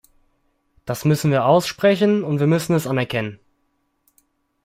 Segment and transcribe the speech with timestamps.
[0.83, 3.37] Das müssen wir aussprechen, und wir müssen es anerkennen.